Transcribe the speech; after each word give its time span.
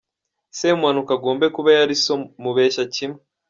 Semuhanuka 0.59 1.11
agombe 1.17 1.45
kuba 1.55 1.69
yari 1.77 1.95
so… 2.05 2.15
mubeshya 2.43 2.83
kimwe! 2.95 3.19